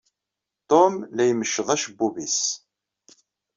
Tum 0.67 0.95
la 1.15 1.23
imecceḍ 1.31 1.67
acebbub-is. 1.73 2.39